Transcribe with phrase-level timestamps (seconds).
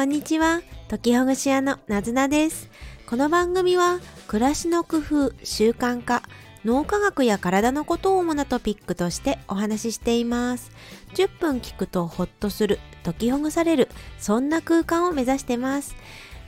[0.00, 0.62] こんにちは。
[0.88, 2.70] 時ほぐし屋のなずなです。
[3.04, 6.22] この番組は、暮らしの工夫、習慣化、
[6.64, 10.70] 脳科学や体のことを主なトピックとしてお話ししています。
[11.16, 15.94] 10分聞くとホッとする、解きほぐされる、そんな空間を目指してます。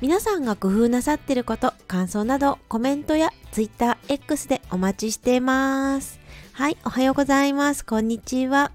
[0.00, 6.20] 皆さんが工夫なさってること、感想などコメントや TwitterX でお待ちしてます。
[6.55, 7.84] はい、おはようございます。
[7.84, 8.73] こんにちは。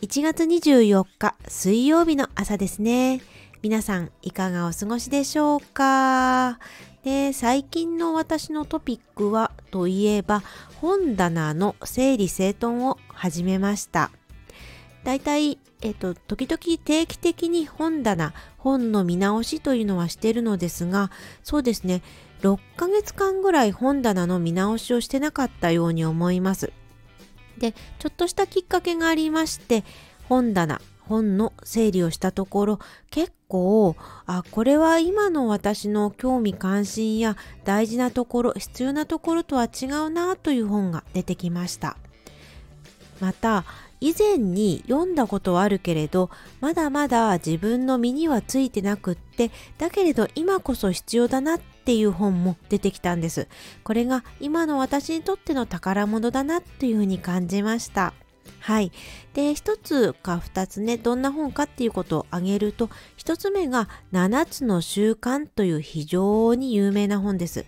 [0.00, 3.20] 1月24日水曜日の朝ですね。
[3.62, 6.58] 皆さんいかがお過ごしでしょうか？
[7.04, 10.42] で最近の私のトピックはといえば
[10.80, 14.10] 本棚の整理整頓を始めました。
[15.04, 21.10] だいたい、えっ、と、時々定期的に本棚、本の見直しというのはしてるのですが、
[21.42, 22.02] そうですね、
[22.42, 26.72] 6ヶ月間ぐらい本棚の見直しをしてなかったように思います。
[27.58, 29.84] で、ちょっとしたきっかけがありまして、
[30.28, 32.78] 本棚、本の整理をしたところ、
[33.10, 33.96] 結構、
[34.26, 41.96] あ、これは今の私の興味関心や大事なところ、必要なところとは違うなという本が出てきました。
[43.20, 43.64] また、
[44.02, 46.28] 以前に読んだことはあるけれど
[46.60, 53.46] まだまだ自分の身にはついてなくってだけれど今こそ必要だなっていう本も出てきたんです
[53.84, 58.12] これが今の私にとっての宝物だなというふうに感じました
[58.60, 58.92] はい。
[59.34, 67.64] で、一つか二つね、どんな本かっていうことを挙げると、一つ目が7つの習慣という非常に有名な本です。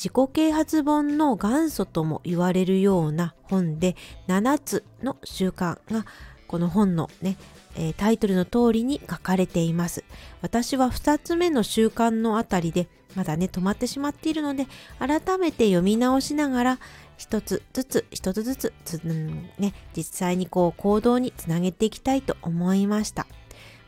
[0.00, 3.96] 自己啓発本の元祖とも言われるような本で
[4.28, 6.06] 7つの習慣が
[6.46, 7.36] この本のね、
[7.76, 10.04] えー、タイトルの通りに書かれています。
[10.40, 14.66] 私は2つ目の習慣のあたりでまだね止まってしまっているので
[14.98, 16.78] 改めて読み直しながら
[17.20, 23.26] 一つずつ一つずつつ、ね、実際にこう行動につなげていきたいと思いました。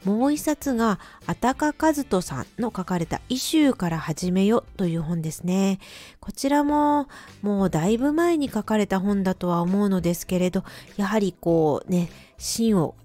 [0.05, 5.79] もう一冊が、あたかかずとさんの書かれたイシューから始めよという本ですね。
[6.21, 7.09] こちらも、
[7.41, 10.65] もうだいぶ前に書かれた本だとは思うのですけれど、
[10.99, 12.97] やはりこうね、芯を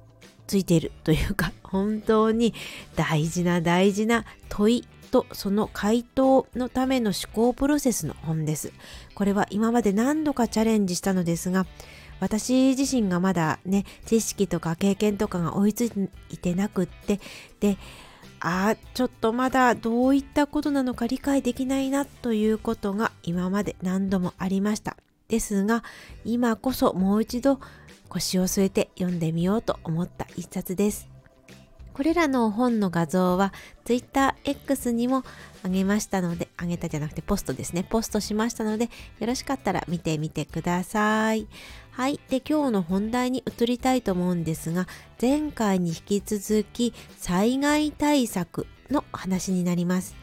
[0.47, 2.53] ついているというか、本当に
[2.97, 8.71] 大事な大事な問いとその回答のための思考プロセスの本です。
[9.15, 11.65] これは今まで何度かチャレンジしたのですが、
[12.19, 17.19] 私自身がまだね知識とか経験とかが追いついてなくって
[17.59, 17.77] で
[18.39, 24.97] あちょっとまだどういったことなのか理解できないなということが今まで何度もありました
[25.27, 25.83] ですが
[26.23, 27.59] 今こそもう一度
[28.09, 31.16] 腰を据えて読んでみようと思った一冊です
[31.97, 33.51] これらの本の画像は
[33.85, 35.23] TwitterX にも
[35.63, 37.83] あげましたので、あげたじゃなくてポストですね。
[37.83, 41.47] ポストしましたので、よろしかったら見てみてください。
[41.89, 42.19] はい。
[42.29, 44.85] で、今日の本題に移りたいと思うんですが、
[45.19, 50.15] 前回に引き続き災害対策の話になります。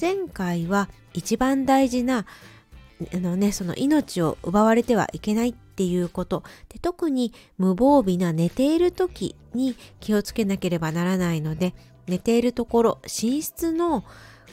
[0.00, 2.26] 前回は一番大事な
[3.14, 6.42] あのね、その命を奪われてはいけないっていうこと。
[6.68, 11.72] で特に無防備な寝ている時に気をつけなければならないので
[12.06, 14.04] 寝ているところ寝室の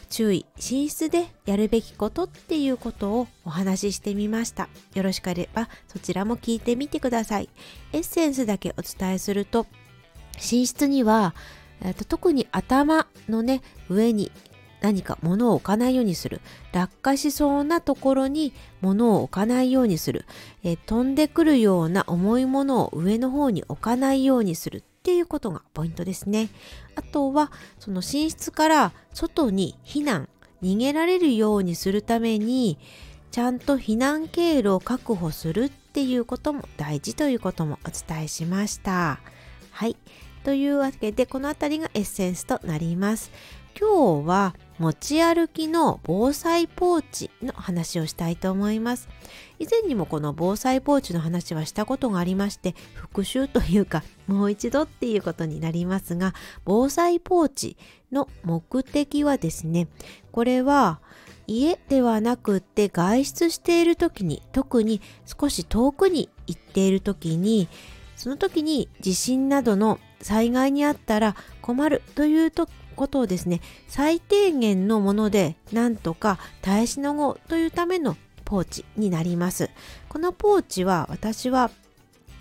[0.10, 4.70] 注意寝室でやるべきことっていうことをお話ししてみました。
[4.94, 7.50] よろしければそちらも聞いてみてください。
[7.92, 9.68] エッセンスだけお伝えすると
[10.36, 11.36] 寝室には
[12.08, 14.32] 特に頭のね上に
[14.82, 16.42] 何か物を置かないようにする。
[16.72, 20.26] 落下しそうなところに物を置かないようにする、
[20.64, 24.78] え飛んでくるような重いものを上の方に置かないようにする。
[24.78, 26.50] っていうことがポイントですね。
[26.96, 30.28] あとはその寝室から外に避難。
[30.62, 32.80] 逃げられるようにするために
[33.32, 39.20] ちゃんと避難経路を確保するっていうことも大事ということもお伝えしました。
[39.72, 39.96] はい。
[40.44, 43.32] というわけでこの辺りがエッセンスとなります。
[43.80, 49.10] 今日は持ち歩きの防災ポーチの話をしたいと思います。
[49.60, 56.34] 以前にもこの防災ポーチの話はしたことがありまして、復習というか もう一度っていうことになりますが、
[56.64, 57.78] 防災ポーチ
[58.12, 59.88] の目的はですね、
[60.32, 61.00] これは
[61.48, 67.70] 家ではなくって外出している時に特に少し遠くに行っている時に
[68.18, 79.70] その時に地震などの災害にあったら困るというとことをですね最低限のものでなんとか耐えしのごうというためのポーチになります。
[80.10, 81.72] このポーチは私は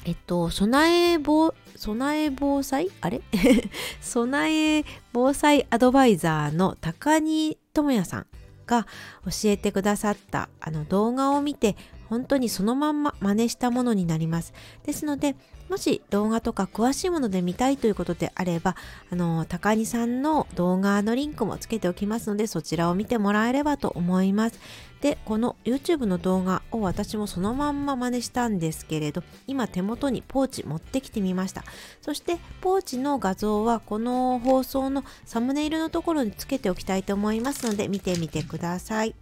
[0.04, 2.90] えっと備え防備え防災？
[3.00, 3.20] あれ？
[4.00, 8.26] 備え防災アドバイザーの高荷智也さん
[8.66, 8.86] が
[9.24, 11.76] 教えてくださったあの動画を見て
[12.08, 14.52] 本当にそのまんま真似したものになります。
[14.84, 15.36] ですので
[15.68, 18.76] もし動画とか詳しいもので見たいということであれば、
[19.10, 24.60] あの、高荷さんの動画のリンクもつけておきますので、そちらを見てもらえればと思います。
[25.00, 31.64] で、この YouTube の動画を私もそのまんま真似したんですけれど、今手元にポーチ持ってきてみました。
[32.00, 39.14] そしてポーチの画像はこの放送のサムネイルのところにつけておきたいと思いますので、見てみてください。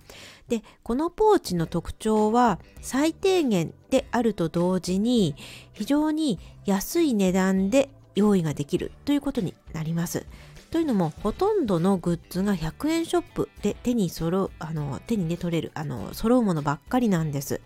[0.48, 5.36] でこのポーチの特徴は最低限であると同時に
[5.72, 10.26] 非常に安い値段で用意ができるということになります。
[10.72, 17.60] というのもほとんどのグッズが100円ショップで手に揃うあの手にね取れるあの揃うものばっかりなんです。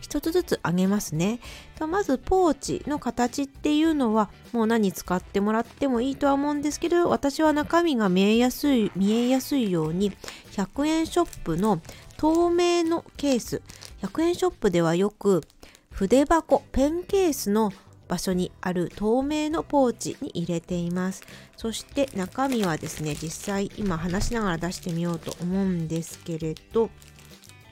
[0.00, 1.40] 一つずつあげますね。
[1.80, 10.12] まずポーチの形っていうのはもう何使ってもらってもいいとは思うんですけど私は中身が見えやすい見えやすいように
[10.52, 11.80] 100円ショップの
[12.18, 13.62] 透明のケース
[14.02, 15.42] 100円ショップではよく
[15.92, 17.72] 筆箱ペンケースの
[18.08, 21.22] 場所にある透明のポーチに入れています
[21.56, 26.90] そして中身はですね実際今話しながら出してみようと思うんですけれど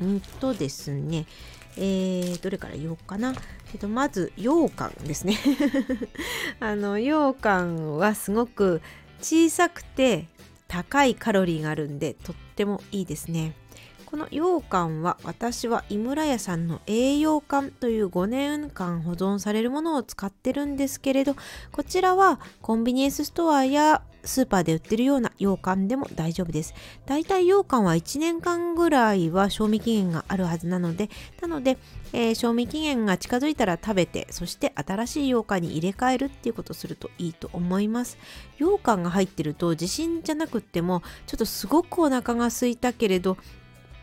[0.00, 1.26] うんとですね
[1.76, 3.32] えー、どれから言おうかな。
[3.72, 5.38] えっと、まず、羊羹ですね
[6.58, 8.82] あの、羊羹はすごく
[9.20, 10.26] 小さくて
[10.66, 13.54] 高いカロリーがあるんで、とってもいいですね。
[14.10, 21.36] この羊羹は私は井村屋さんの栄養羹という5年間保存されるものを使ってるんですけれど
[21.70, 26.74] こちらはコンビニエンスストアやスーパーで売ってるような羊羹でも大丈夫です。
[27.06, 31.08] だいたい羊羹は1年間ぐらいは賞味期限があるはずなので、
[31.40, 31.78] なので、
[32.12, 38.18] えー、賞味期限が近づいたら食べて、そして新しい羊羹に入れ替えるっていうことをするといいと思います。
[38.58, 43.38] 羊羹が入ってると自信じゃなくっても、ちょっとすごくお腹が空いたけれど、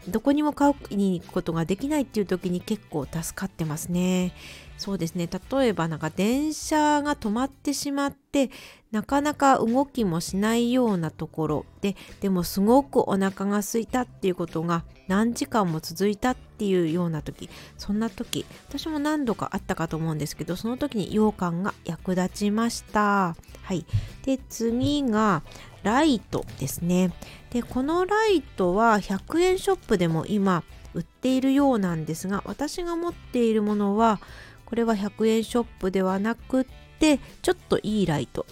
[0.07, 4.33] どこにも買いに行くことができないっていう時に結構助かってますね。
[4.77, 8.51] そうですね例えばなんか電車が止まってしまって
[8.92, 23.36] なかなか動きもしないようなところででもすごくお腹が空いたっていうことが何時間も続いたっていうような時そんな時私も何度かあったかと思うんですけどその時に羊羹が役立ちました。
[23.62, 23.86] はい。
[24.24, 25.44] で次が
[25.84, 27.12] ライトですね。
[27.51, 30.63] でこのライトは100円ショップでも今
[30.94, 34.19] 売っているようなんですが私が持っているものは
[34.66, 36.66] これは100円ショップではなくっ
[37.00, 38.45] てちょっといいライト。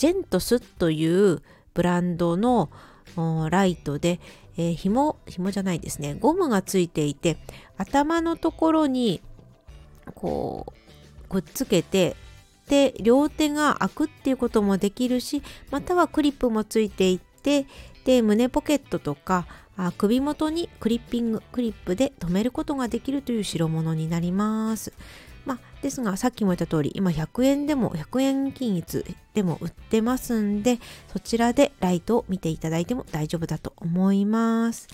[0.00, 1.42] ジェントスという
[1.74, 2.70] ブランドの
[3.50, 4.18] ライトで、
[4.56, 7.36] えー、紐紐じゃないですねゴムがついていて
[7.76, 9.20] 頭のところに
[10.14, 10.72] こ
[11.26, 12.16] うくっつけて
[12.66, 17.66] で両手が開くっていうこともできるしまたはクリップもついていて
[18.06, 19.46] で胸ポケットとか
[19.76, 24.94] あ首元にクリッピングクリップで留めることができるという代物になります。
[25.82, 29.04] ですがさっきも言った通り今100円でも100円均一
[29.34, 30.78] でも売ってますんで
[31.12, 34.88] そちらでライトを見ていただいても大丈夫だと思います。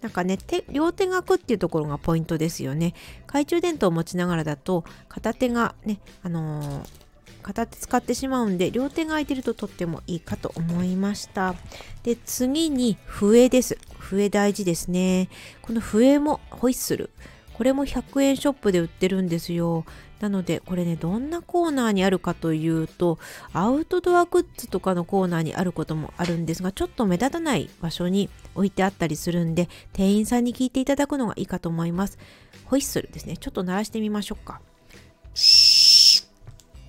[0.00, 2.94] なんかね手両手が空くっていうところがポイントですよね。
[3.26, 7.04] 懐中電灯を持ちながらだと片手がねあのー
[7.44, 11.54] 片手使ってしまうんで両手が空いてるととってもいいかと思いました。
[12.02, 13.78] で次に笛です。
[13.98, 15.28] 笛大事ですね。
[15.60, 17.10] この笛もホイッスル。
[17.54, 19.84] これも100円ショップで売ってるんですよ。
[20.20, 23.18] なのでこれねどんなコーナーにあるかというと
[23.52, 32.18] アウトドアグッズとかのコーナーにあることもあるんですがちょっと目立たない場所に置いてあったりするんで店員さんに聞いていただくのがいいかと思います。
[32.64, 34.60] ホイッスルですねちょっと鳴らしてみましょうか。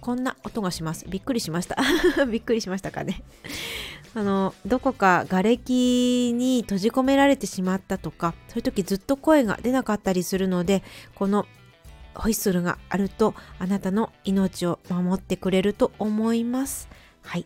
[0.05, 1.05] こんな音がします。
[1.09, 1.77] びっくりしました。
[2.31, 3.23] びっくりしましたかね。
[4.15, 10.83] あのどこか瓦礫に閉じ込められてしまったとかそういう時ずっと声が出なかったりするので
[11.15, 11.45] この
[12.15, 16.87] ホイッスルがあるとあなたの命を守ってくれると思います。
[17.23, 17.45] はい。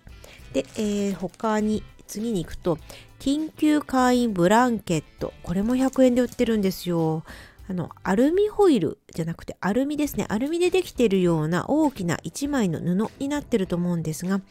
[0.53, 2.77] で、えー、他に次に行くと
[3.19, 7.23] 緊急会員ブランケットこれも100円で売ってるんですよ。
[7.67, 14.41] あのアルミホイルじゃなくてアルミですねアルミでできているような大きな1枚の布になってると思うんですが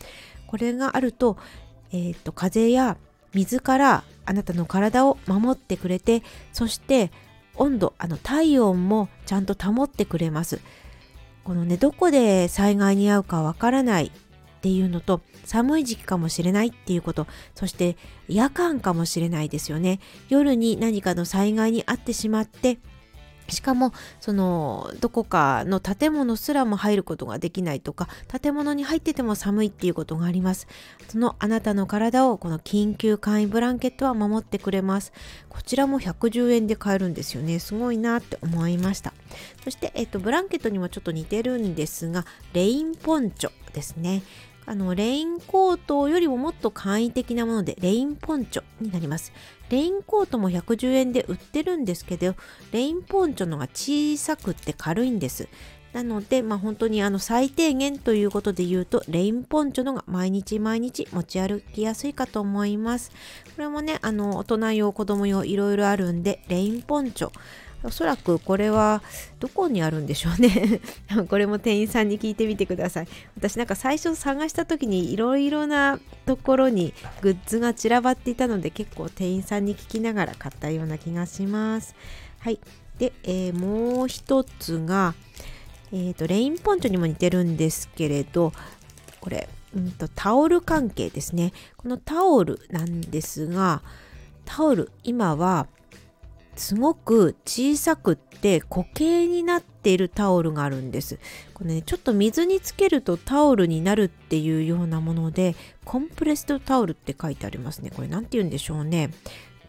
[0.47, 1.37] これがあると
[1.93, 2.97] えーと、風や
[3.35, 7.11] 水からあなたの体を守ってくれてそして
[7.57, 10.61] 温度あの体温もちゃんと保ってくれます。
[11.45, 14.13] このねどこで災害に遭うかわからない
[14.59, 17.97] っていうのと寒い時期かもしれないっていうことそして
[18.29, 19.99] 夜間かもしれないですよね。
[20.29, 22.79] 夜に何かの災害に遭ってしまって
[23.49, 28.09] しかもそのどこかの建物すらも入ることができないとか
[28.41, 30.67] 建物に入ってても寒いっていうことがあります。
[31.09, 35.13] そのあなたの体をこの緊急簡易ブランケットは守ってくれます。
[35.49, 37.59] こちらも110円で買えるんですよね。
[37.59, 39.13] すごいなって思いました。
[39.65, 44.23] そして、えっと、ブランケットにもちょっと似てるんですがレインポンチョですね。
[44.67, 49.33] あのレインコートよりももっと簡易的なものでレインポンチョになります。
[49.71, 52.35] レインコートも110円で売ってるんですけど
[52.73, 55.49] レインポンチョのが小さくって軽いんです
[55.93, 63.11] なので、まあ、本当にあの最低限ということで言うと、レインポンチョのが毎日毎日持ち歩きやすいかと思います。
[63.57, 67.33] これもね、あの大人用、子供用いろいろあるんで、レインポンチョ。
[67.85, 69.03] おそらくこれは
[69.39, 70.81] どこにあるんでしょうね。
[71.29, 73.09] これも店員さんに聞いてみてください。
[73.37, 81.95] 私なんか最初探した時にいろいろなところにグッズが散らばっていたので結構店員さんに聞きながら買ったような気がします。
[82.41, 82.59] はい。
[82.99, 85.15] で、えー、もう一つが
[85.93, 88.53] えーと、レインポンチョにも似てるんですけれど
[89.21, 91.53] これ、うんとタオル関係ですね。
[91.77, 93.83] このタオルなんですが
[94.45, 95.67] タオル今は
[96.59, 101.19] すごく小さくって固形になっているタオルがあるんです。
[101.55, 107.91] これね、ちょっと水につけるとタオルになるっていうようなもので、コンプレストタオルって書いてありますね。
[107.95, 109.11] これ何て言うんでしょうね。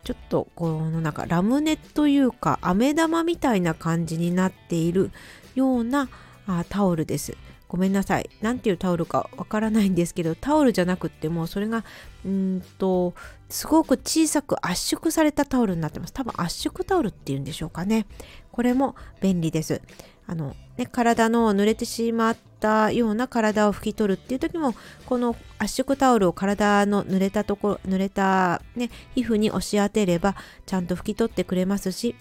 [0.03, 5.11] ちょっとこのなんかラムネというか飴玉みたいな感じになっている
[5.55, 6.09] ような
[6.47, 7.37] あタオルです。
[7.69, 8.29] ごめんなさい。
[8.41, 11.85] 何ていうタオルかわからないんですけど、タオルじゃなくっても、それが、
[12.25, 13.13] うんと、
[13.49, 16.13] すごく小さく圧縮されたタオルになってます。
[16.13, 18.05] 多分圧縮タオルっていうんでしょうかね。
[18.51, 19.81] これも便利です。
[20.27, 24.75] あの、ね、体の濡れてしまったような体を拭き取るっていう時も、
[25.07, 30.35] この圧縮タオルを体の濡れたところ、濡れたね、皮膚に押し当てれば、
[30.67, 32.15] ちゃんと拭き取ってくれますし、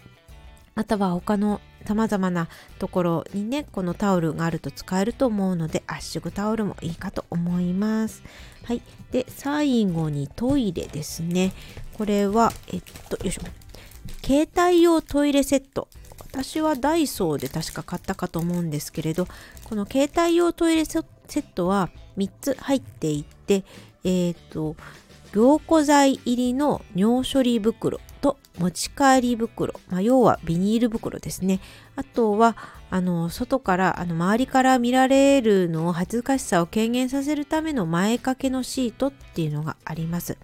[0.75, 8.23] または他の様々なところにねこのタオルがあると使えると思うので圧縮タオルもいいかと思います。
[8.65, 8.83] はい。
[9.11, 11.53] で最後にトイレですね。
[11.95, 13.43] これはえっとよいしょ。
[14.23, 15.89] 携帯用トイレセット。
[16.21, 19.27] 私はダイソーで確か買ったかと思うんですけれど
[19.65, 23.65] この携帯用トイレセットは3つ入っていて
[24.05, 24.77] えっ、ー、と
[25.33, 31.61] 凝固剤入りの尿処理袋と持ち帰り袋、まあ、要はビニール袋ですね。
[31.97, 32.57] あとは
[32.91, 40.39] あの外からあの周りから見られるのを恥ずかしさを軽減させるための前掛けのシートっていうのがあります。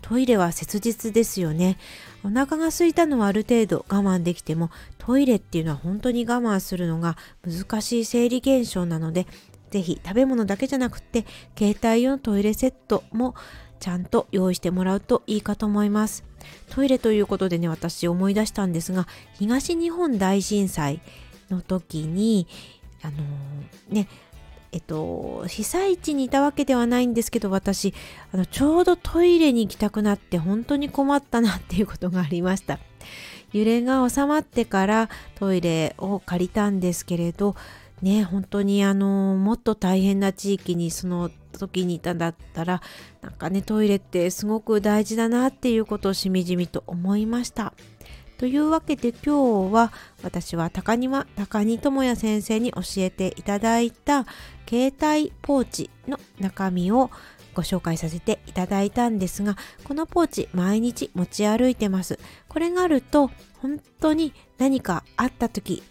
[0.00, 1.78] トイレは切実ですよね。
[2.24, 9.26] お腹が空いたのはある程度我慢できてもトイレっていうのは本当に我慢するのが難しい生理現象なので
[9.70, 11.24] ぜひ食べ物だけじゃなくって
[11.56, 13.34] 携帯用のトイレセットも
[13.80, 16.24] ちゃんと用意してもらうといいかと思います。
[16.70, 21.00] トイレということでね、私思い出したんですが、東日本大震災
[21.50, 22.46] の時に、
[23.02, 24.08] あのー、ね、
[24.72, 27.92] えっと、被災地にいたわけではないんですけど、私、
[28.32, 32.78] あの、ちょうどトイレに行きたくなって本当に困ったなっていうことがありました。
[33.52, 37.56] 揺れが収まってからトイレを借りたんですけれど、
[38.00, 42.82] ね、本当にあの、もっと大変な地域にその時にいたんだったら
[43.22, 47.72] なんかねトイレってすごく大事だなっていうことをしみじみと思いました。
[48.38, 49.92] というわけで今日は
[50.22, 54.24] 私は高庭高荷智也先生に教えていただいた
[54.66, 57.10] 携帯ポーチの中身を
[57.52, 65.82] ご紹介させていただいたんですがこのポーチ毎日持ち歩いてますこれがあると本当に何かあった時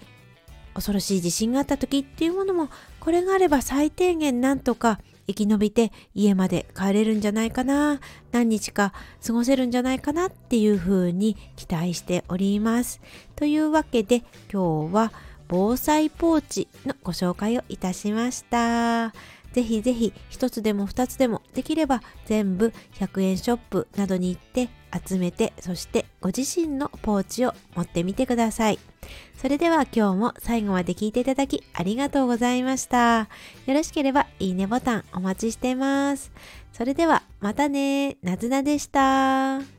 [0.73, 4.99] 恐ろしい地震があった時っていうものもこれがあれば最低限なんとか
[5.29, 7.99] 生き延びて家まで帰れるんじゃないかな。
[8.31, 8.93] 何日か
[9.25, 12.99] 過ごせるんじゃないかなっていうふうに期待しております。
[13.35, 15.11] というわけで今日は
[15.47, 19.13] 防災ポーチのご紹介をいたしました。
[19.53, 24.69] ぜひぜひ一つでも二つでもできれば全部100円ショップなどに行って
[25.07, 28.79] 集めてそしてご自身のポーチを持ってみてください。
[29.37, 33.29] それでは今日も最後まで聞いていただきありがとうございました。
[33.65, 36.31] よろしければいいねボタンお待ちしてます。
[36.73, 38.17] それではまたね。
[38.21, 39.78] なずなでした。